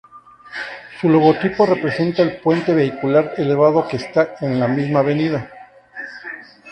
Su 0.99 1.07
logotipo 1.09 1.63
representa 1.63 2.23
el 2.23 2.37
puente 2.37 2.73
vehicular 2.73 3.35
elevado 3.37 3.87
que 3.87 3.97
está 3.97 4.33
en 4.41 4.59
la 4.59 4.67
misma 4.67 5.01
avenida. 5.01 5.47